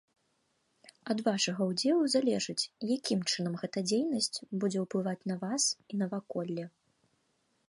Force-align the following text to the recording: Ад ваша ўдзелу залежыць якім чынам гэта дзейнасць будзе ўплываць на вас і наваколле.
Ад 1.13 1.19
ваша 1.27 1.51
ўдзелу 1.71 2.03
залежыць 2.15 2.69
якім 2.95 3.19
чынам 3.35 3.53
гэта 3.65 3.77
дзейнасць 3.91 4.33
будзе 4.65 4.79
ўплываць 4.87 5.19
на 5.35 5.41
вас 5.45 5.63
і 5.95 6.05
наваколле. 6.05 6.63